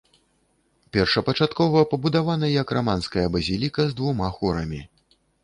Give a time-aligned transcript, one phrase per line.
[0.95, 4.81] Першапачаткова пабудавана як раманская базіліка з двума хорамі.